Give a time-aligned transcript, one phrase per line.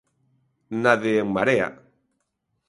[0.81, 1.69] Na de En Marea.